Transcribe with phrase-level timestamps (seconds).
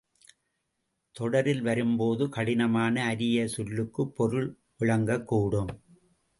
[1.11, 5.67] தொடரில் வரும் போது, கடினமான அரிய சொல்லுக்கும் பொருள் விளங்கக் கூடும்.